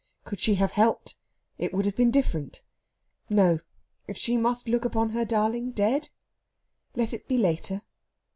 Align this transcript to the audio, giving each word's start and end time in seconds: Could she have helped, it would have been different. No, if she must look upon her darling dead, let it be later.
Could 0.25 0.39
she 0.39 0.55
have 0.55 0.71
helped, 0.71 1.15
it 1.59 1.75
would 1.75 1.85
have 1.85 1.95
been 1.95 2.09
different. 2.09 2.63
No, 3.29 3.59
if 4.07 4.17
she 4.17 4.35
must 4.35 4.67
look 4.67 4.83
upon 4.83 5.11
her 5.11 5.25
darling 5.25 5.69
dead, 5.73 6.09
let 6.95 7.13
it 7.13 7.27
be 7.27 7.37
later. 7.37 7.83